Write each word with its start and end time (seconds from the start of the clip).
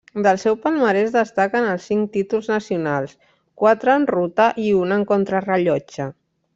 Del 0.27 0.37
seu 0.43 0.55
palmarès 0.61 1.11
destaquen 1.15 1.67
els 1.73 1.85
cinc 1.91 2.09
títols 2.17 2.51
nacionals, 2.55 3.15
quatre 3.65 3.97
en 4.01 4.11
ruta 4.17 4.51
i 4.69 4.71
un 4.83 4.99
en 5.01 5.09
contrarellotge. 5.15 6.15